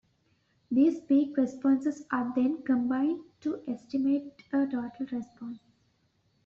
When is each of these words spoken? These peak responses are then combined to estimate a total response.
These 0.71 0.99
peak 1.01 1.37
responses 1.37 2.05
are 2.11 2.31
then 2.35 2.63
combined 2.63 3.21
to 3.41 3.61
estimate 3.67 4.33
a 4.51 4.65
total 4.65 4.91
response. 5.11 5.59